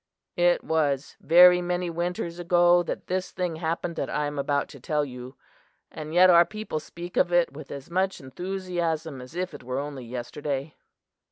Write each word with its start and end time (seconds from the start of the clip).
It 0.37 0.63
was 0.63 1.15
very 1.21 1.61
many 1.61 1.85
years 1.85 2.39
ago 2.39 2.81
that 2.81 3.05
this 3.05 3.29
thing 3.29 3.57
happened 3.57 3.97
that 3.97 4.09
I 4.09 4.25
am 4.25 4.39
about 4.39 4.67
to 4.69 4.79
tell 4.79 5.05
you, 5.05 5.35
and 5.91 6.11
yet 6.11 6.27
our 6.31 6.43
people 6.43 6.79
speak 6.79 7.17
of 7.17 7.31
it 7.31 7.53
with 7.53 7.69
as 7.69 7.91
much 7.91 8.19
enthusiasm 8.19 9.21
as 9.21 9.35
if 9.35 9.53
it 9.53 9.61
were 9.63 9.77
only 9.77 10.03
yesterday. 10.05 10.73